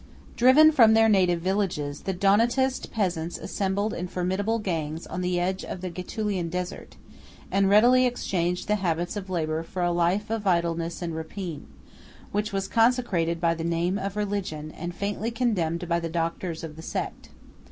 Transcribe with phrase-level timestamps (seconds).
[0.35, 5.63] Driven from their native villages, the Donatist peasants assembled in formidable gangs on the edge
[5.63, 6.95] of the Getulian desert;
[7.51, 11.67] and readily exchanged the habits of labor for a life of idleness and rapine,
[12.31, 16.77] which was consecrated by the name of religion, and faintly condemned by the doctors of
[16.77, 17.29] the sect.